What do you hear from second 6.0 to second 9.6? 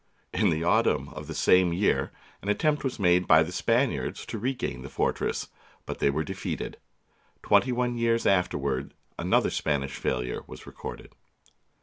were defeated. Twenty one years afterward another